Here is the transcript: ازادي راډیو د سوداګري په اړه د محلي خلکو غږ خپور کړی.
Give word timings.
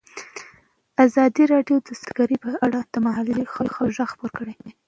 ازادي 1.05 1.43
راډیو 1.53 1.77
د 1.87 1.89
سوداګري 2.01 2.37
په 2.43 2.51
اړه 2.65 2.79
د 2.93 2.95
محلي 3.05 3.43
خلکو 3.55 3.79
غږ 3.95 4.09
خپور 4.11 4.31
کړی. 4.37 4.53